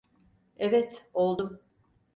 [0.57, 1.59] Evet, oldum.